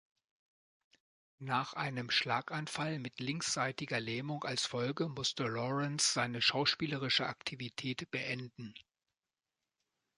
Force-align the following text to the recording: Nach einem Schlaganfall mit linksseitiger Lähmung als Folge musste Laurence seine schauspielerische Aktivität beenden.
Nach 1.37 1.73
einem 1.75 2.09
Schlaganfall 2.09 2.97
mit 2.97 3.19
linksseitiger 3.19 3.99
Lähmung 3.99 4.43
als 4.43 4.65
Folge 4.65 5.07
musste 5.07 5.43
Laurence 5.43 6.11
seine 6.13 6.41
schauspielerische 6.41 7.27
Aktivität 7.27 8.09
beenden. 8.09 8.73